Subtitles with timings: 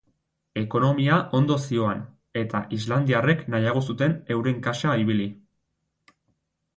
[0.59, 1.99] Ekonomia ondo zihoan,
[2.41, 5.29] eta islandiarrek nahiago zuten euren kasa ibili.